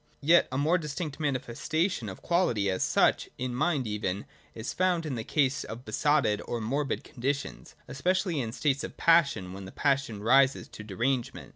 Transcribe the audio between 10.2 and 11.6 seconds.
rises to derangement.